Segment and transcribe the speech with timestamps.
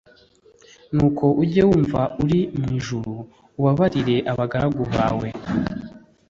[0.93, 3.13] nuko ujye wumva uri mu ijuru
[3.59, 5.27] ubabarire abagaragu bawe